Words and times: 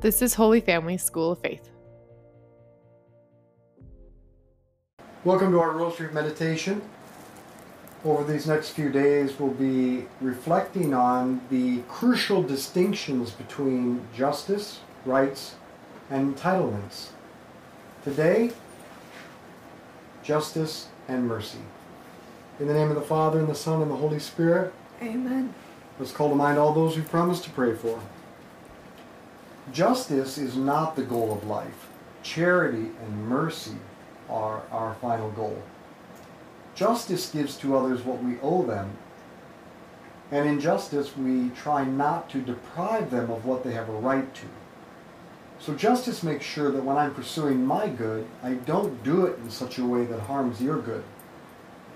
This 0.00 0.22
is 0.22 0.34
Holy 0.34 0.60
Family 0.60 0.96
School 0.96 1.32
of 1.32 1.40
Faith. 1.40 1.70
Welcome 5.24 5.50
to 5.50 5.58
our 5.58 5.72
Rosary 5.72 6.12
Meditation. 6.12 6.80
Over 8.04 8.22
these 8.22 8.46
next 8.46 8.70
few 8.70 8.90
days, 8.90 9.40
we'll 9.40 9.50
be 9.50 10.06
reflecting 10.20 10.94
on 10.94 11.40
the 11.50 11.78
crucial 11.88 12.44
distinctions 12.44 13.32
between 13.32 14.06
justice, 14.14 14.78
rights, 15.04 15.56
and 16.10 16.36
entitlements. 16.36 17.08
Today, 18.04 18.52
justice 20.22 20.86
and 21.08 21.26
mercy. 21.26 21.58
In 22.60 22.68
the 22.68 22.74
name 22.74 22.90
of 22.90 22.94
the 22.94 23.02
Father, 23.02 23.40
and 23.40 23.48
the 23.48 23.54
Son, 23.56 23.82
and 23.82 23.90
the 23.90 23.96
Holy 23.96 24.20
Spirit, 24.20 24.72
Amen. 25.02 25.52
let's 25.98 26.12
call 26.12 26.28
to 26.28 26.36
mind 26.36 26.56
all 26.56 26.72
those 26.72 26.96
we 26.96 27.02
promised 27.02 27.42
to 27.44 27.50
pray 27.50 27.74
for. 27.74 28.00
Justice 29.72 30.38
is 30.38 30.56
not 30.56 30.96
the 30.96 31.02
goal 31.02 31.32
of 31.32 31.46
life. 31.46 31.88
Charity 32.22 32.90
and 33.02 33.28
mercy 33.28 33.76
are 34.28 34.62
our 34.70 34.94
final 34.94 35.30
goal. 35.30 35.62
Justice 36.74 37.30
gives 37.30 37.56
to 37.56 37.76
others 37.76 38.04
what 38.04 38.22
we 38.22 38.38
owe 38.40 38.62
them, 38.62 38.96
and 40.30 40.48
in 40.48 40.60
justice 40.60 41.16
we 41.16 41.50
try 41.50 41.84
not 41.84 42.30
to 42.30 42.40
deprive 42.40 43.10
them 43.10 43.30
of 43.30 43.44
what 43.44 43.64
they 43.64 43.72
have 43.72 43.88
a 43.88 43.92
right 43.92 44.32
to. 44.34 44.46
So 45.60 45.74
justice 45.74 46.22
makes 46.22 46.44
sure 46.44 46.70
that 46.70 46.84
when 46.84 46.96
I'm 46.96 47.14
pursuing 47.14 47.66
my 47.66 47.88
good, 47.88 48.26
I 48.42 48.54
don't 48.54 49.02
do 49.02 49.26
it 49.26 49.38
in 49.38 49.50
such 49.50 49.78
a 49.78 49.84
way 49.84 50.04
that 50.04 50.20
harms 50.20 50.62
your 50.62 50.80
good. 50.80 51.02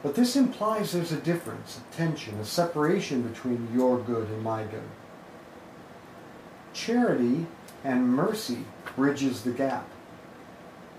But 0.02 0.16
this 0.16 0.34
implies 0.34 0.92
there's 0.92 1.12
a 1.12 1.16
difference, 1.16 1.78
a 1.78 1.96
tension, 1.96 2.40
a 2.40 2.44
separation 2.44 3.22
between 3.22 3.68
your 3.72 3.98
good 3.98 4.28
and 4.28 4.42
my 4.42 4.64
good. 4.64 4.82
Charity 6.72 7.46
and 7.84 8.08
mercy 8.08 8.64
bridges 8.96 9.42
the 9.42 9.50
gap. 9.50 9.88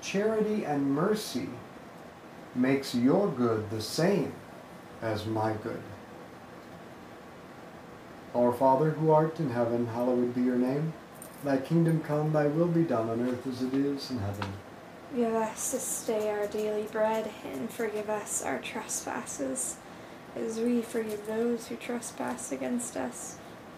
Charity 0.02 0.66
and 0.66 0.92
mercy 0.92 1.50
makes 2.56 2.94
your 2.94 3.28
good 3.30 3.70
the 3.70 3.82
same 3.82 4.34
as 5.02 5.26
my 5.26 5.54
good. 5.64 5.82
Our 8.36 8.52
Father 8.52 8.92
who 8.92 9.12
art 9.12 9.40
in 9.40 9.52
heaven, 9.52 9.88
hallowed 9.88 10.34
be 10.34 10.42
your 10.42 10.58
name. 10.58 10.94
Thy 11.44 11.58
kingdom 11.58 12.02
come, 12.02 12.34
thy 12.34 12.48
will 12.48 12.68
be 12.68 12.84
done 12.84 13.10
on 13.10 13.22
earth 13.30 13.46
as 13.46 13.62
it 13.62 13.74
is 13.74 14.10
in 14.10 14.18
heaven. 14.20 14.54
Give 15.16 15.34
us 15.36 15.72
this 15.72 16.06
day 16.08 16.30
our 16.32 16.48
daily 16.48 16.88
bread, 16.92 17.30
and 17.46 17.70
forgive 17.70 18.10
us 18.10 18.44
our 18.44 18.60
trespasses, 18.60 19.78
as 20.36 20.60
we 20.60 20.82
forgive 20.82 21.28
those 21.28 21.68
who 21.68 21.76
trespass 21.76 22.52
against 22.52 22.98
us. 22.98 23.38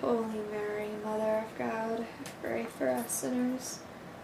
Holy 0.00 0.40
Mary, 0.52 0.88
Mother 1.04 1.44
of 1.44 1.58
God, 1.58 2.06
pray 2.42 2.66
for 2.78 2.88
us 2.88 3.10
sinners, 3.10 3.78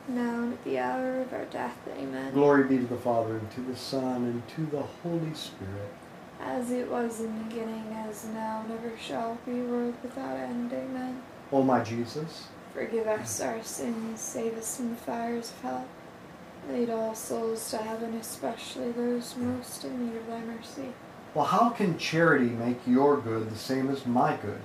now 0.08 0.42
and 0.44 0.52
at 0.52 0.64
the 0.64 0.78
hour 0.78 1.20
of 1.20 1.32
our 1.32 1.44
death. 1.46 1.76
Amen. 1.98 2.32
Glory 2.32 2.64
be 2.64 2.78
to 2.78 2.86
the 2.86 2.96
Father, 2.96 3.36
and 3.36 3.50
to 3.52 3.60
the 3.60 3.76
Son, 3.76 4.24
and 4.24 4.46
to 4.48 4.66
the 4.66 4.82
Holy 4.82 5.34
Spirit. 5.34 5.92
As 6.40 6.70
it 6.70 6.90
was 6.90 7.20
in 7.20 7.38
the 7.38 7.44
beginning, 7.44 7.84
as 8.08 8.24
now, 8.26 8.62
and 8.64 8.72
ever 8.78 8.92
shall 8.98 9.38
be, 9.46 9.52
world 9.62 9.94
without 10.02 10.36
end. 10.36 10.72
Amen. 10.72 11.22
O 11.52 11.62
my 11.62 11.82
Jesus, 11.82 12.48
Forgive 12.72 13.06
us 13.06 13.40
our 13.40 13.62
sins, 13.62 14.20
save 14.20 14.56
us 14.58 14.76
from 14.76 14.90
the 14.90 14.96
fires 14.96 15.50
of 15.52 15.60
hell. 15.62 15.86
Lead 16.68 16.90
all 16.90 17.14
souls 17.14 17.70
to 17.70 17.76
heaven, 17.78 18.14
especially 18.14 18.90
those 18.92 19.36
most 19.36 19.84
in 19.84 20.06
need 20.10 20.16
of 20.16 20.26
thy 20.26 20.40
mercy. 20.40 20.92
well, 21.34 21.44
how 21.44 21.68
can 21.70 21.96
charity 21.98 22.46
make 22.46 22.80
your 22.86 23.16
good 23.20 23.50
the 23.50 23.56
same 23.56 23.90
as 23.90 24.06
my 24.06 24.36
good? 24.36 24.60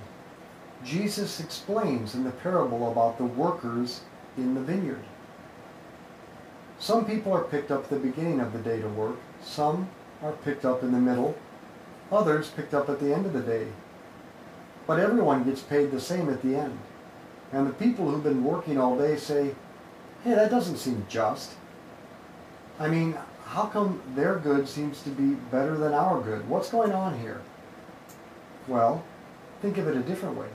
Jesus 0.84 1.40
explains 1.40 2.14
in 2.14 2.24
the 2.24 2.30
parable 2.30 2.90
about 2.90 3.18
the 3.18 3.24
workers 3.24 4.00
in 4.36 4.54
the 4.54 4.60
vineyard. 4.60 5.04
Some 6.78 7.04
people 7.04 7.32
are 7.32 7.44
picked 7.44 7.70
up 7.70 7.84
at 7.84 7.90
the 7.90 7.98
beginning 7.98 8.40
of 8.40 8.52
the 8.52 8.58
day 8.58 8.80
to 8.80 8.88
work, 8.88 9.16
some 9.42 9.88
are 10.22 10.32
picked 10.32 10.64
up 10.64 10.82
in 10.82 10.92
the 10.92 10.98
middle, 10.98 11.36
others 12.10 12.48
picked 12.48 12.72
up 12.72 12.88
at 12.88 13.00
the 13.00 13.14
end 13.14 13.26
of 13.26 13.34
the 13.34 13.42
day. 13.42 13.66
But 14.86 14.98
everyone 14.98 15.44
gets 15.44 15.60
paid 15.60 15.90
the 15.90 16.00
same 16.00 16.30
at 16.30 16.42
the 16.42 16.56
end. 16.56 16.78
And 17.52 17.66
the 17.66 17.72
people 17.74 18.10
who've 18.10 18.24
been 18.24 18.44
working 18.44 18.78
all 18.78 18.96
day 18.96 19.16
say, 19.16 19.54
hey, 20.24 20.34
that 20.34 20.50
doesn't 20.50 20.78
seem 20.78 21.04
just. 21.08 21.52
I 22.78 22.88
mean, 22.88 23.16
how 23.44 23.66
come 23.66 24.00
their 24.14 24.36
good 24.36 24.68
seems 24.68 25.02
to 25.02 25.10
be 25.10 25.34
better 25.50 25.76
than 25.76 25.92
our 25.92 26.20
good? 26.22 26.48
What's 26.48 26.70
going 26.70 26.92
on 26.92 27.18
here? 27.18 27.42
Well, 28.68 29.04
think 29.60 29.76
of 29.76 29.88
it 29.88 29.96
a 29.96 30.00
different 30.00 30.36
way. 30.36 30.48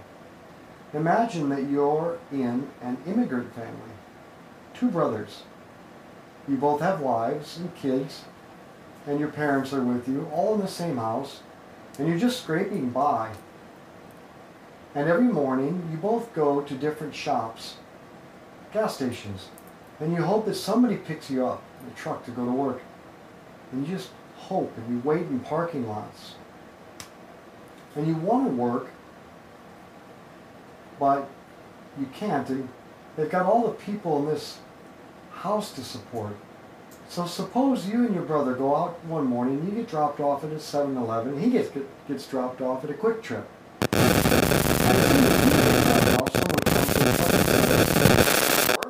Imagine 0.95 1.49
that 1.49 1.69
you're 1.69 2.17
in 2.31 2.69
an 2.81 2.97
immigrant 3.05 3.53
family, 3.53 3.91
two 4.73 4.89
brothers. 4.89 5.43
You 6.47 6.55
both 6.55 6.79
have 6.79 7.01
wives 7.01 7.57
and 7.57 7.75
kids, 7.75 8.23
and 9.05 9.19
your 9.19 9.27
parents 9.27 9.73
are 9.73 9.83
with 9.83 10.07
you, 10.07 10.29
all 10.31 10.55
in 10.55 10.61
the 10.61 10.69
same 10.69 10.95
house, 10.95 11.41
and 11.99 12.07
you're 12.07 12.17
just 12.17 12.41
scraping 12.41 12.91
by. 12.91 13.33
And 14.95 15.09
every 15.09 15.25
morning 15.25 15.85
you 15.91 15.97
both 15.97 16.33
go 16.33 16.61
to 16.61 16.73
different 16.73 17.13
shops, 17.13 17.75
gas 18.71 18.95
stations, 18.95 19.49
and 19.99 20.13
you 20.13 20.21
hope 20.21 20.45
that 20.45 20.55
somebody 20.55 20.95
picks 20.95 21.29
you 21.29 21.45
up 21.45 21.61
in 21.81 21.91
a 21.91 21.95
truck 21.95 22.23
to 22.23 22.31
go 22.31 22.45
to 22.45 22.51
work. 22.51 22.81
And 23.73 23.85
you 23.85 23.97
just 23.97 24.11
hope 24.37 24.71
and 24.77 24.89
you 24.89 25.01
wait 25.03 25.23
in 25.23 25.41
parking 25.41 25.89
lots. 25.89 26.35
And 27.97 28.07
you 28.07 28.15
want 28.15 28.47
to 28.47 28.55
work, 28.55 28.87
but 30.99 31.27
you 31.99 32.07
can't. 32.13 32.49
And 32.49 32.69
they've 33.15 33.29
got 33.29 33.45
all 33.45 33.67
the 33.67 33.73
people 33.73 34.19
in 34.19 34.25
this 34.33 34.59
house 35.31 35.71
to 35.73 35.83
support. 35.83 36.35
So 37.07 37.25
suppose 37.25 37.87
you 37.87 38.05
and 38.05 38.15
your 38.15 38.23
brother 38.23 38.53
go 38.53 38.75
out 38.75 39.03
one 39.05 39.25
morning, 39.25 39.63
you 39.65 39.71
get 39.71 39.87
dropped 39.87 40.19
off 40.19 40.43
at 40.43 40.51
a 40.51 40.55
7-Eleven, 40.55 41.39
he 41.39 41.51
gets, 41.51 41.69
gets 42.07 42.27
dropped 42.27 42.61
off 42.61 42.83
at 42.83 42.89
a 42.89 42.93
QuikTrip. 42.93 43.45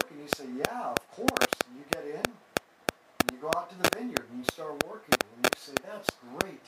And 0.09 0.19
you 0.21 0.27
say, 0.35 0.45
yeah, 0.57 0.91
of 0.91 1.11
course. 1.11 1.49
You 1.75 1.83
get 1.91 2.05
in, 2.05 2.23
you 3.33 3.37
go 3.41 3.51
out 3.55 3.69
to 3.69 3.75
the 3.77 3.89
vineyard 3.97 4.25
and 4.31 4.39
you 4.39 4.45
start 4.45 4.83
working, 4.87 5.17
and 5.35 5.43
you 5.43 5.49
say, 5.57 5.73
that's 5.85 6.09
great. 6.39 6.61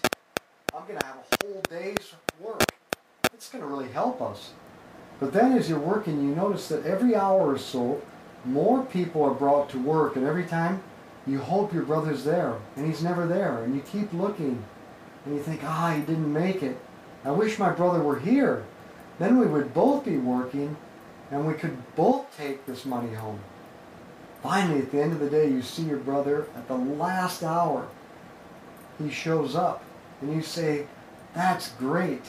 I'm 0.75 0.85
going 0.85 0.99
to 0.99 1.05
have 1.05 1.17
a 1.17 1.45
whole 1.45 1.61
day's 1.69 2.13
work. 2.41 2.61
It's 3.33 3.49
going 3.49 3.63
to 3.63 3.67
really 3.69 3.89
help 3.89 4.21
us. 4.21 4.51
But 5.19 5.33
then 5.33 5.53
as 5.53 5.69
you're 5.69 5.79
working, 5.79 6.21
you 6.21 6.35
notice 6.35 6.67
that 6.67 6.85
every 6.85 7.15
hour 7.15 7.53
or 7.53 7.57
so, 7.57 8.01
more 8.45 8.85
people 8.85 9.23
are 9.23 9.33
brought 9.33 9.69
to 9.71 9.79
work, 9.79 10.15
and 10.15 10.25
every 10.25 10.45
time 10.45 10.81
you 11.25 11.39
hope 11.39 11.73
your 11.73 11.83
brother's 11.83 12.23
there, 12.23 12.55
and 12.75 12.85
he's 12.85 13.03
never 13.03 13.27
there, 13.27 13.63
and 13.63 13.75
you 13.75 13.81
keep 13.81 14.13
looking, 14.13 14.63
and 15.25 15.35
you 15.35 15.41
think, 15.41 15.61
ah, 15.63 15.93
he 15.93 16.01
didn't 16.01 16.31
make 16.31 16.63
it. 16.63 16.77
I 17.25 17.31
wish 17.31 17.59
my 17.59 17.71
brother 17.71 18.01
were 18.01 18.19
here. 18.19 18.63
Then 19.19 19.39
we 19.39 19.47
would 19.47 19.73
both 19.73 20.05
be 20.05 20.17
working, 20.17 20.77
and 21.31 21.47
we 21.47 21.55
could 21.55 21.77
both 21.95 22.35
take 22.37 22.65
this 22.65 22.85
money 22.85 23.13
home. 23.15 23.39
Finally, 24.43 24.81
at 24.81 24.91
the 24.91 25.01
end 25.01 25.13
of 25.13 25.19
the 25.19 25.29
day, 25.29 25.49
you 25.49 25.61
see 25.61 25.83
your 25.83 25.97
brother 25.97 26.47
at 26.55 26.67
the 26.67 26.77
last 26.77 27.43
hour. 27.43 27.87
He 29.03 29.09
shows 29.09 29.55
up, 29.55 29.83
and 30.21 30.33
you 30.33 30.41
say, 30.41 30.85
that's 31.33 31.69
great. 31.73 32.23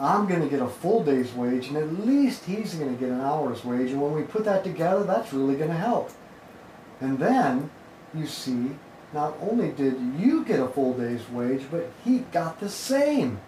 I'm 0.00 0.26
going 0.26 0.40
to 0.40 0.48
get 0.48 0.62
a 0.62 0.68
full 0.68 1.04
day's 1.04 1.32
wage, 1.32 1.68
and 1.68 1.76
at 1.76 2.06
least 2.06 2.44
he's 2.44 2.74
going 2.74 2.92
to 2.92 2.98
get 2.98 3.10
an 3.10 3.20
hour's 3.20 3.64
wage. 3.64 3.90
And 3.90 4.00
when 4.00 4.12
we 4.12 4.22
put 4.22 4.44
that 4.44 4.64
together, 4.64 5.04
that's 5.04 5.32
really 5.32 5.56
going 5.56 5.70
to 5.70 5.76
help. 5.76 6.10
And 7.00 7.18
then 7.18 7.70
you 8.14 8.26
see, 8.26 8.70
not 9.12 9.36
only 9.40 9.70
did 9.70 9.98
you 10.18 10.44
get 10.44 10.60
a 10.60 10.68
full 10.68 10.94
day's 10.94 11.28
wage, 11.28 11.62
but 11.70 11.90
he 12.04 12.20
got 12.32 12.60
the 12.60 12.68
same. 12.68 13.40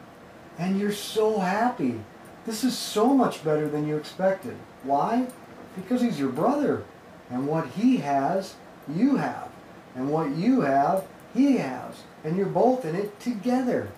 And 0.59 0.79
you're 0.79 0.93
so 0.93 1.41
happy. 1.41 2.01
This 2.47 2.63
is 2.63 2.77
so 2.77 3.15
much 3.15 3.43
better 3.43 3.69
than 3.69 3.89
you 3.89 3.97
expected. 3.97 4.57
Why? 4.83 5.29
Because 5.75 6.03
he's 6.03 6.19
your 6.21 6.29
brother. 6.29 6.85
And 7.31 7.49
what 7.49 7.67
he 7.69 7.97
has, 7.99 8.55
you 8.95 9.17
have. 9.17 9.51
And 9.95 10.11
what 10.11 10.31
you 10.31 10.61
have, 10.61 11.07
he 11.33 11.57
has. 11.57 12.03
And 12.23 12.37
you're 12.37 12.47
both 12.47 12.85
in 12.85 12.95
it 12.95 13.19
together. 13.19 13.89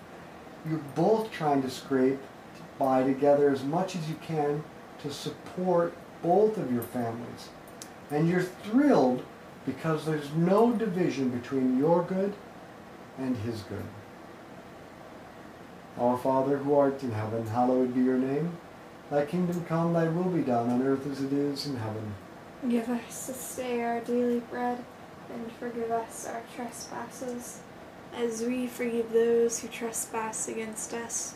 You're 0.67 0.81
both 0.95 1.31
trying 1.31 1.61
to 1.61 1.69
scrape 1.69 2.19
by 2.77 3.03
together 3.03 3.49
as 3.49 3.63
much 3.63 3.95
as 3.95 4.09
you 4.09 4.15
can 4.15 4.63
to 5.01 5.11
support 5.11 5.93
both 6.21 6.57
of 6.57 6.71
your 6.71 6.83
families. 6.83 7.49
And 8.11 8.29
you're 8.29 8.41
thrilled 8.41 9.23
because 9.65 10.05
there's 10.05 10.31
no 10.33 10.71
division 10.73 11.29
between 11.29 11.77
your 11.77 12.03
good 12.03 12.33
and 13.17 13.35
his 13.37 13.61
good. 13.61 13.83
Our 15.99 16.17
Father 16.17 16.57
who 16.57 16.75
art 16.75 17.01
in 17.03 17.11
heaven, 17.11 17.47
hallowed 17.47 17.93
be 17.93 18.01
your 18.01 18.17
name. 18.17 18.51
Thy 19.09 19.25
kingdom 19.25 19.65
come, 19.65 19.93
thy 19.93 20.07
will 20.07 20.29
be 20.29 20.43
done 20.43 20.69
on 20.69 20.81
earth 20.81 21.07
as 21.09 21.21
it 21.21 21.33
is 21.33 21.65
in 21.65 21.75
heaven. 21.77 22.13
Give 22.69 22.87
us 22.89 23.27
this 23.27 23.55
day 23.55 23.81
our 23.81 23.99
daily 24.01 24.39
bread, 24.39 24.83
and 25.33 25.51
forgive 25.53 25.91
us 25.91 26.27
our 26.27 26.41
trespasses, 26.55 27.59
as 28.15 28.43
we 28.43 28.67
forgive 28.67 29.11
those 29.11 29.59
who 29.59 29.67
trespass 29.67 30.47
against 30.47 30.93
us. 30.93 31.35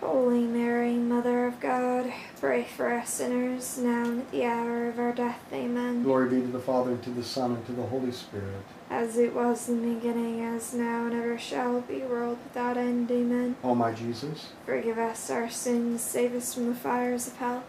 Holy 0.00 0.44
Mary, 0.44 0.94
Mother 0.94 1.46
of 1.46 1.60
God, 1.60 2.10
pray 2.40 2.64
for 2.64 2.90
us 2.90 3.10
sinners, 3.10 3.76
now 3.76 4.04
and 4.04 4.20
at 4.20 4.30
the 4.30 4.46
hour 4.46 4.88
of 4.88 4.98
our 4.98 5.12
death. 5.12 5.40
Amen. 5.52 6.02
Glory 6.02 6.30
be 6.30 6.40
to 6.40 6.46
the 6.46 6.58
Father, 6.58 6.92
and 6.92 7.02
to 7.02 7.10
the 7.10 7.22
Son, 7.22 7.52
and 7.52 7.66
to 7.66 7.72
the 7.72 7.82
Holy 7.82 8.10
Spirit. 8.10 8.64
As 8.88 9.18
it 9.18 9.34
was 9.34 9.68
in 9.68 9.82
the 9.82 9.94
beginning, 9.94 10.40
as 10.42 10.72
now, 10.72 11.04
and 11.04 11.12
ever 11.12 11.36
shall 11.36 11.82
be, 11.82 11.98
world 11.98 12.38
without 12.44 12.78
end. 12.78 13.10
Amen. 13.10 13.56
O 13.62 13.74
my 13.74 13.92
Jesus, 13.92 14.48
Forgive 14.64 14.96
us 14.96 15.28
our 15.28 15.50
sins, 15.50 16.00
save 16.00 16.34
us 16.34 16.54
from 16.54 16.68
the 16.68 16.74
fires 16.74 17.26
of 17.26 17.36
hell. 17.36 17.62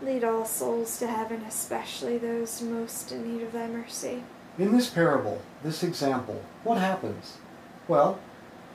Lead 0.00 0.22
all 0.22 0.44
souls 0.44 0.96
to 1.00 1.08
heaven, 1.08 1.42
especially 1.42 2.18
those 2.18 2.62
most 2.62 3.10
in 3.10 3.34
need 3.34 3.42
of 3.42 3.52
thy 3.52 3.66
mercy. 3.66 4.22
In 4.60 4.76
this 4.76 4.90
parable, 4.90 5.42
this 5.64 5.82
example, 5.82 6.40
what 6.62 6.78
happens? 6.78 7.38
Well, 7.88 8.20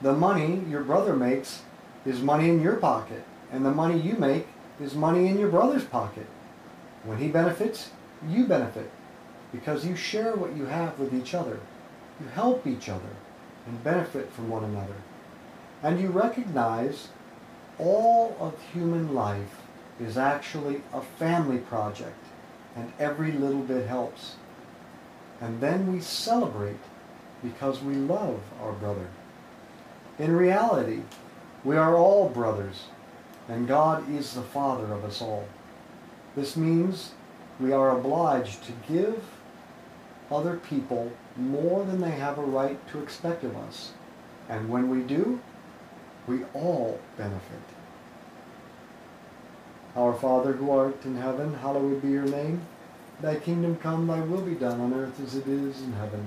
the 0.02 0.12
money 0.12 0.62
your 0.68 0.82
brother 0.82 1.16
makes 1.16 1.62
is 2.04 2.20
money 2.20 2.48
in 2.48 2.60
your 2.60 2.76
pocket, 2.76 3.24
and 3.52 3.64
the 3.64 3.70
money 3.70 4.00
you 4.00 4.14
make 4.14 4.46
is 4.80 4.94
money 4.94 5.28
in 5.28 5.38
your 5.38 5.48
brother's 5.48 5.84
pocket. 5.84 6.26
When 7.04 7.18
he 7.18 7.28
benefits, 7.28 7.90
you 8.28 8.46
benefit 8.46 8.90
because 9.52 9.84
you 9.84 9.96
share 9.96 10.36
what 10.36 10.56
you 10.56 10.66
have 10.66 10.98
with 10.98 11.14
each 11.14 11.34
other. 11.34 11.58
You 12.20 12.26
help 12.34 12.66
each 12.66 12.88
other 12.88 13.16
and 13.66 13.82
benefit 13.82 14.32
from 14.32 14.48
one 14.48 14.64
another. 14.64 14.96
And 15.82 16.00
you 16.00 16.08
recognize 16.08 17.08
all 17.78 18.36
of 18.38 18.54
human 18.72 19.14
life 19.14 19.62
is 19.98 20.16
actually 20.16 20.82
a 20.92 21.00
family 21.00 21.58
project, 21.58 22.18
and 22.76 22.92
every 22.98 23.32
little 23.32 23.62
bit 23.62 23.86
helps. 23.86 24.36
And 25.40 25.60
then 25.60 25.92
we 25.92 26.00
celebrate 26.00 26.80
because 27.42 27.82
we 27.82 27.94
love 27.94 28.40
our 28.62 28.72
brother. 28.72 29.08
In 30.18 30.36
reality, 30.36 31.00
we 31.64 31.76
are 31.76 31.96
all 31.96 32.28
brothers, 32.28 32.84
and 33.48 33.68
God 33.68 34.08
is 34.10 34.34
the 34.34 34.42
Father 34.42 34.92
of 34.92 35.04
us 35.04 35.20
all. 35.20 35.46
This 36.36 36.56
means 36.56 37.12
we 37.58 37.72
are 37.72 37.90
obliged 37.90 38.64
to 38.64 38.72
give 38.88 39.22
other 40.30 40.56
people 40.56 41.12
more 41.36 41.84
than 41.84 42.00
they 42.00 42.12
have 42.12 42.38
a 42.38 42.42
right 42.42 42.86
to 42.88 43.02
expect 43.02 43.44
of 43.44 43.56
us. 43.56 43.92
And 44.48 44.68
when 44.68 44.88
we 44.88 45.02
do, 45.02 45.40
we 46.26 46.44
all 46.54 47.00
benefit. 47.16 47.60
Our 49.96 50.14
Father 50.14 50.52
who 50.52 50.70
art 50.70 51.04
in 51.04 51.16
heaven, 51.16 51.54
hallowed 51.54 52.00
be 52.00 52.08
your 52.08 52.24
name. 52.24 52.62
Thy 53.20 53.36
kingdom 53.36 53.76
come, 53.76 54.06
thy 54.06 54.20
will 54.20 54.40
be 54.40 54.54
done 54.54 54.80
on 54.80 54.94
earth 54.94 55.20
as 55.20 55.34
it 55.34 55.46
is 55.46 55.82
in 55.82 55.92
heaven. 55.94 56.26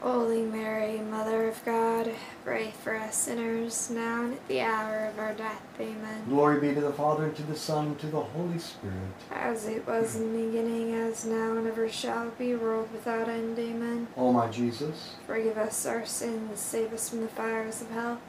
Holy 0.00 0.42
Mary, 0.42 0.98
Mother 0.98 1.46
of 1.48 1.62
God, 1.64 2.10
pray 2.42 2.72
for 2.82 2.96
us 2.96 3.14
sinners, 3.16 3.90
now 3.90 4.22
and 4.24 4.32
at 4.32 4.48
the 4.48 4.60
hour 4.62 5.04
of 5.06 5.18
our 5.18 5.34
death. 5.34 5.62
Amen. 5.78 6.24
Glory 6.26 6.58
be 6.58 6.74
to 6.74 6.80
the 6.80 6.92
Father, 6.92 7.24
and 7.26 7.36
to 7.36 7.42
the 7.42 7.54
Son, 7.56 7.88
and 7.88 7.98
to 8.00 8.06
the 8.06 8.20
Holy 8.20 8.58
Spirit. 8.58 8.94
As 9.30 9.66
it 9.68 9.86
was 9.86 10.16
in 10.16 10.32
the 10.32 10.46
beginning, 10.46 10.94
as 10.94 11.26
now, 11.26 11.52
and 11.54 11.66
ever 11.66 11.86
shall 11.88 12.30
be, 12.30 12.54
world 12.54 12.88
without 12.92 13.28
end. 13.28 13.58
Amen. 13.58 14.06
O 14.16 14.32
my 14.32 14.48
Jesus, 14.48 15.16
Forgive 15.26 15.58
us 15.58 15.84
our 15.84 16.06
sins, 16.06 16.58
save 16.58 16.94
us 16.94 17.10
from 17.10 17.20
the 17.20 17.28
fires 17.28 17.82
of 17.82 17.90
hell. 17.90 18.20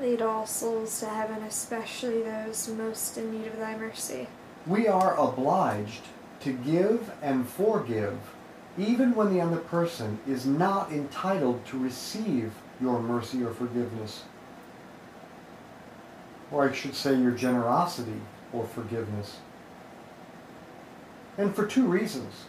Lead 0.00 0.22
all 0.22 0.46
souls 0.46 1.00
to 1.00 1.06
heaven, 1.06 1.42
especially 1.42 2.22
those 2.22 2.68
most 2.68 3.18
in 3.18 3.32
need 3.32 3.48
of 3.48 3.58
thy 3.58 3.76
mercy. 3.76 4.28
we 4.68 4.86
are 4.86 5.16
obliged 5.18 6.02
to 6.40 6.52
give 6.52 7.10
and 7.20 7.48
forgive 7.48 8.16
even 8.78 9.14
when 9.14 9.34
the 9.34 9.40
other 9.40 9.56
person 9.56 10.18
is 10.26 10.46
not 10.46 10.92
entitled 10.92 11.66
to 11.66 11.78
receive 11.78 12.52
your 12.80 13.00
mercy 13.00 13.42
or 13.42 13.52
forgiveness. 13.52 14.22
Or 16.52 16.68
I 16.68 16.72
should 16.72 16.94
say, 16.94 17.14
your 17.14 17.32
generosity 17.32 18.20
or 18.52 18.66
forgiveness. 18.66 19.38
And 21.36 21.54
for 21.54 21.66
two 21.66 21.86
reasons 21.86 22.46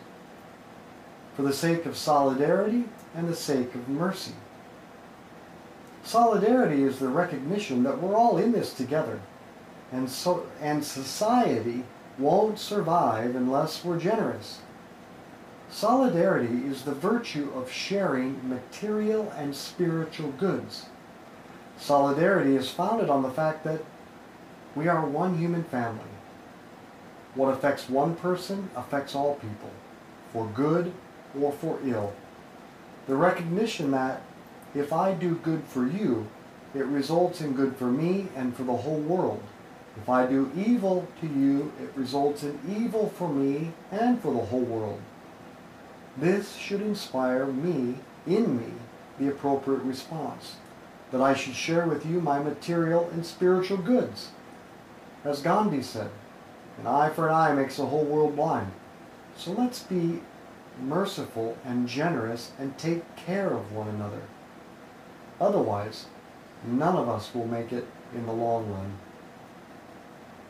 for 1.36 1.44
the 1.44 1.54
sake 1.54 1.86
of 1.86 1.96
solidarity 1.96 2.84
and 3.16 3.30
the 3.30 3.36
sake 3.36 3.74
of 3.74 3.88
mercy. 3.88 4.34
Solidarity 6.04 6.84
is 6.84 7.00
the 7.00 7.08
recognition 7.08 7.84
that 7.84 8.02
we're 8.02 8.16
all 8.16 8.38
in 8.38 8.52
this 8.52 8.74
together, 8.74 9.22
and, 9.92 10.10
so, 10.10 10.46
and 10.60 10.84
society 10.84 11.84
won't 12.18 12.60
survive 12.60 13.36
unless 13.36 13.86
we're 13.86 13.98
generous. 13.98 14.60
Solidarity 15.72 16.66
is 16.66 16.84
the 16.84 16.94
virtue 16.94 17.52
of 17.56 17.72
sharing 17.72 18.50
material 18.50 19.32
and 19.38 19.56
spiritual 19.56 20.32
goods. 20.32 20.88
Solidarity 21.78 22.56
is 22.56 22.72
founded 22.72 23.10
on 23.10 23.22
the 23.22 23.30
fact 23.30 23.64
that 23.64 23.82
we 24.76 24.88
are 24.88 25.06
one 25.06 25.38
human 25.38 25.64
family. 25.64 26.02
What 27.36 27.54
affects 27.54 27.88
one 27.88 28.16
person 28.16 28.72
affects 28.76 29.14
all 29.14 29.36
people, 29.36 29.70
for 30.34 30.48
good 30.48 30.92
or 31.40 31.52
for 31.52 31.80
ill. 31.86 32.14
The 33.06 33.16
recognition 33.16 33.92
that 33.92 34.24
if 34.74 34.92
I 34.92 35.14
do 35.14 35.36
good 35.36 35.64
for 35.66 35.86
you, 35.86 36.28
it 36.74 36.86
results 36.86 37.42
in 37.42 37.54
good 37.54 37.76
for 37.78 37.86
me 37.86 38.28
and 38.36 38.56
for 38.56 38.64
the 38.64 38.76
whole 38.76 39.00
world. 39.00 39.44
If 39.98 40.10
I 40.10 40.26
do 40.26 40.52
evil 40.56 41.08
to 41.22 41.28
you, 41.28 41.72
it 41.82 41.92
results 41.96 42.44
in 42.44 42.60
evil 42.68 43.10
for 43.10 43.30
me 43.30 43.72
and 43.92 44.20
for 44.20 44.34
the 44.34 44.46
whole 44.46 44.62
world. 44.62 45.00
This 46.20 46.56
should 46.56 46.82
inspire 46.82 47.46
me, 47.46 47.96
in 48.28 48.58
me, 48.58 48.74
the 49.18 49.30
appropriate 49.30 49.84
response, 49.84 50.58
that 51.12 51.22
I 51.22 51.34
should 51.34 51.56
share 51.56 51.88
with 51.88 52.06
you 52.06 52.20
my 52.20 52.40
material 52.40 53.10
and 53.14 53.26
spiritual 53.26 53.78
goods. 53.78 54.32
As 55.24 55.42
Gandhi 55.42 55.82
said, 55.82 56.10
an 56.78 56.88
eye 56.88 57.10
for 57.10 57.30
an 57.30 57.36
eye 57.36 57.54
makes 57.54 57.78
the 57.78 57.86
whole 57.86 58.04
world 58.04 58.36
blind. 58.36 58.72
So 59.38 59.52
let's 59.52 59.84
be 59.84 60.20
merciful 60.82 61.58
and 61.64 61.88
generous 61.88 62.52
and 62.60 62.78
take 62.78 63.16
care 63.16 63.52
of 63.52 63.72
one 63.72 63.88
another. 63.88 64.22
Otherwise, 65.40 66.08
none 66.66 66.98
of 66.98 67.08
us 67.08 67.34
will 67.34 67.48
make 67.48 67.72
it 67.72 67.88
in 68.14 68.26
the 68.26 68.34
long 68.34 68.70
run. 68.70 68.98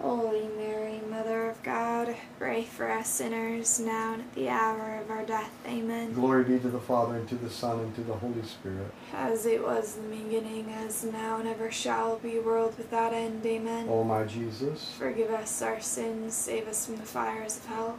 Holy 0.00 0.48
Mary, 0.56 1.00
Mother 1.10 1.50
of 1.50 1.62
God, 1.62 2.16
pray 2.38 2.64
for 2.64 2.90
us 2.90 3.06
sinners, 3.06 3.78
now 3.78 4.14
and 4.14 4.22
at 4.22 4.34
the 4.34 4.48
hour 4.48 4.98
of 5.02 5.10
our 5.10 5.26
death. 5.26 5.52
Amen. 5.66 6.14
Glory 6.14 6.44
be 6.44 6.58
to 6.58 6.70
the 6.70 6.80
Father, 6.80 7.16
and 7.16 7.28
to 7.28 7.34
the 7.34 7.50
Son, 7.50 7.80
and 7.80 7.94
to 7.96 8.00
the 8.00 8.14
Holy 8.14 8.42
Spirit. 8.42 8.90
As 9.12 9.44
it 9.44 9.62
was 9.62 9.98
in 9.98 10.08
the 10.08 10.16
beginning, 10.16 10.70
as 10.70 11.04
now, 11.04 11.38
and 11.38 11.46
ever 11.46 11.70
shall 11.70 12.16
be, 12.16 12.38
world 12.38 12.78
without 12.78 13.12
end. 13.12 13.44
Amen. 13.44 13.88
O 13.90 14.02
my 14.02 14.24
Jesus, 14.24 14.90
Forgive 14.98 15.30
us 15.30 15.60
our 15.60 15.80
sins, 15.80 16.32
save 16.32 16.66
us 16.66 16.86
from 16.86 16.96
the 16.96 17.02
fires 17.02 17.58
of 17.58 17.66
hell. 17.66 17.98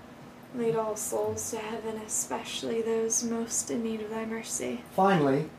Lead 0.56 0.76
all 0.76 0.96
souls 0.96 1.52
to 1.52 1.58
heaven, 1.60 2.02
especially 2.06 2.82
those 2.82 3.24
most 3.24 3.70
in 3.70 3.84
need 3.84 4.02
of 4.02 4.10
thy 4.10 4.26
mercy. 4.26 4.82
Finally, 4.96 5.50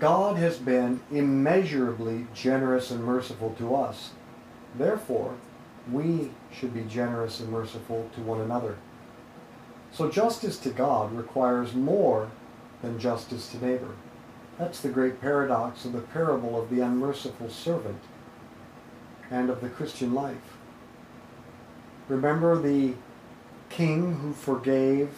God 0.00 0.36
has 0.38 0.58
been 0.58 1.00
immeasurably 1.12 2.26
generous 2.34 2.90
and 2.90 3.04
merciful 3.04 3.54
to 3.58 3.76
us. 3.76 4.10
Therefore, 4.76 5.36
we 5.90 6.30
should 6.52 6.72
be 6.72 6.82
generous 6.82 7.40
and 7.40 7.50
merciful 7.50 8.08
to 8.14 8.20
one 8.22 8.40
another. 8.40 8.76
So 9.92 10.10
justice 10.10 10.58
to 10.58 10.70
God 10.70 11.12
requires 11.12 11.74
more 11.74 12.30
than 12.82 12.98
justice 12.98 13.48
to 13.50 13.64
neighbor. 13.64 13.94
That's 14.58 14.80
the 14.80 14.88
great 14.88 15.20
paradox 15.20 15.84
of 15.84 15.92
the 15.92 16.00
parable 16.00 16.60
of 16.60 16.70
the 16.70 16.80
unmerciful 16.80 17.50
servant 17.50 18.00
and 19.30 19.50
of 19.50 19.60
the 19.60 19.68
Christian 19.68 20.14
life. 20.14 20.56
Remember 22.08 22.60
the 22.60 22.94
king 23.68 24.16
who 24.16 24.32
forgave 24.32 25.10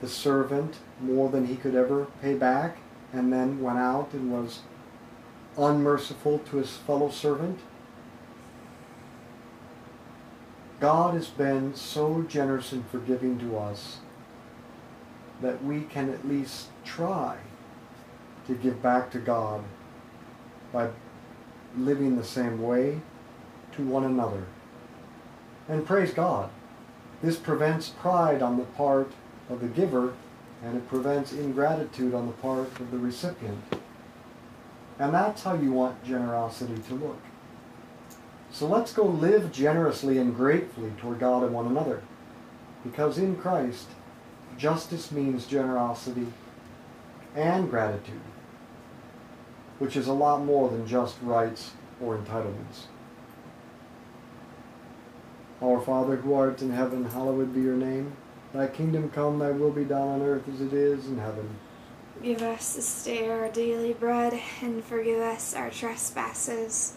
the 0.00 0.08
servant 0.08 0.76
more 1.00 1.30
than 1.30 1.46
he 1.46 1.56
could 1.56 1.74
ever 1.74 2.06
pay 2.20 2.34
back 2.34 2.78
and 3.12 3.32
then 3.32 3.60
went 3.62 3.78
out 3.78 4.10
and 4.12 4.30
was 4.30 4.60
unmerciful 5.56 6.38
to 6.40 6.56
his 6.58 6.76
fellow 6.76 7.10
servant? 7.10 7.60
God 10.80 11.14
has 11.14 11.28
been 11.28 11.74
so 11.74 12.24
generous 12.28 12.72
and 12.72 12.86
forgiving 12.88 13.38
to 13.38 13.58
us 13.58 13.98
that 15.40 15.64
we 15.64 15.82
can 15.82 16.10
at 16.10 16.28
least 16.28 16.68
try 16.84 17.38
to 18.46 18.54
give 18.54 18.82
back 18.82 19.10
to 19.12 19.18
God 19.18 19.64
by 20.72 20.90
living 21.76 22.16
the 22.16 22.24
same 22.24 22.62
way 22.62 23.00
to 23.72 23.82
one 23.82 24.04
another. 24.04 24.44
And 25.68 25.86
praise 25.86 26.12
God, 26.12 26.50
this 27.22 27.36
prevents 27.36 27.88
pride 27.88 28.42
on 28.42 28.56
the 28.56 28.64
part 28.64 29.12
of 29.48 29.60
the 29.60 29.68
giver 29.68 30.14
and 30.62 30.76
it 30.76 30.88
prevents 30.88 31.32
ingratitude 31.32 32.14
on 32.14 32.26
the 32.26 32.32
part 32.34 32.68
of 32.80 32.90
the 32.90 32.98
recipient. 32.98 33.62
And 34.98 35.12
that's 35.12 35.42
how 35.42 35.54
you 35.54 35.72
want 35.72 36.02
generosity 36.04 36.80
to 36.88 36.94
look. 36.94 37.20
So 38.56 38.66
let's 38.66 38.94
go 38.94 39.04
live 39.04 39.52
generously 39.52 40.16
and 40.16 40.34
gratefully 40.34 40.90
toward 40.96 41.18
God 41.18 41.42
and 41.42 41.52
one 41.52 41.66
another. 41.66 42.02
Because 42.82 43.18
in 43.18 43.36
Christ, 43.36 43.88
justice 44.56 45.12
means 45.12 45.44
generosity 45.44 46.28
and 47.34 47.68
gratitude, 47.68 48.22
which 49.78 49.94
is 49.94 50.06
a 50.06 50.14
lot 50.14 50.42
more 50.42 50.70
than 50.70 50.86
just 50.86 51.16
rights 51.20 51.72
or 52.00 52.16
entitlements. 52.16 52.86
Our 55.62 55.78
Father 55.82 56.16
who 56.16 56.32
art 56.32 56.62
in 56.62 56.70
heaven, 56.70 57.04
hallowed 57.04 57.52
be 57.54 57.60
your 57.60 57.76
name. 57.76 58.16
Thy 58.54 58.68
kingdom 58.68 59.10
come, 59.10 59.38
thy 59.38 59.50
will 59.50 59.70
be 59.70 59.84
done 59.84 60.08
on 60.08 60.22
earth 60.22 60.48
as 60.48 60.62
it 60.62 60.72
is 60.72 61.08
in 61.08 61.18
heaven. 61.18 61.46
Give 62.22 62.40
us 62.40 62.76
this 62.76 63.04
day 63.04 63.28
our 63.28 63.50
daily 63.50 63.92
bread, 63.92 64.40
and 64.62 64.82
forgive 64.82 65.20
us 65.20 65.52
our 65.52 65.68
trespasses, 65.68 66.96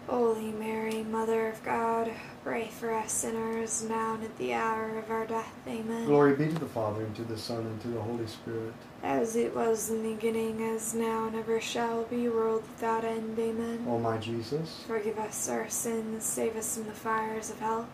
Holy 0.11 0.51
Mary, 0.51 1.03
Mother 1.03 1.47
of 1.47 1.63
God, 1.63 2.11
pray 2.43 2.67
for 2.67 2.93
us 2.93 3.13
sinners, 3.13 3.85
now 3.87 4.15
and 4.15 4.25
at 4.25 4.37
the 4.37 4.53
hour 4.53 4.97
of 4.97 5.09
our 5.09 5.25
death. 5.25 5.53
Amen. 5.65 6.05
Glory 6.05 6.35
be 6.35 6.49
to 6.49 6.59
the 6.59 6.65
Father, 6.65 7.05
and 7.05 7.15
to 7.15 7.23
the 7.23 7.37
Son, 7.37 7.59
and 7.59 7.81
to 7.81 7.87
the 7.87 8.01
Holy 8.01 8.27
Spirit. 8.27 8.73
As 9.03 9.37
it 9.37 9.55
was 9.55 9.89
in 9.89 10.03
the 10.03 10.13
beginning, 10.13 10.61
as 10.63 10.93
now, 10.93 11.27
and 11.27 11.37
ever 11.37 11.61
shall 11.61 12.03
be, 12.03 12.27
world 12.27 12.63
without 12.63 13.05
end. 13.05 13.39
Amen. 13.39 13.85
O 13.87 13.99
my 13.99 14.17
Jesus, 14.17 14.83
Forgive 14.85 15.17
us 15.17 15.47
our 15.47 15.69
sins, 15.69 16.25
save 16.25 16.57
us 16.57 16.75
from 16.75 16.87
the 16.87 16.91
fires 16.91 17.49
of 17.49 17.59
hell. 17.59 17.87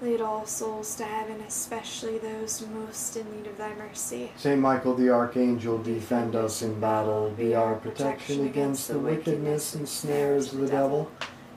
Lead 0.00 0.22
all 0.22 0.46
souls 0.46 0.94
to 0.94 1.04
heaven, 1.04 1.42
especially 1.42 2.16
those 2.16 2.64
most 2.72 3.14
in 3.14 3.30
need 3.36 3.46
of 3.46 3.58
thy 3.58 3.74
mercy. 3.74 4.32
Saint 4.36 4.58
Michael 4.62 4.94
the 4.94 5.10
Archangel, 5.10 5.76
defend 5.82 6.34
us 6.34 6.62
in 6.62 6.80
battle. 6.80 7.28
Be 7.36 7.54
our 7.54 7.74
protection 7.74 8.46
against 8.46 8.88
the 8.88 8.98
wickedness 8.98 9.74
and 9.74 9.86
snares 9.86 10.54
of 10.54 10.60
the 10.60 10.68
devil. 10.68 11.10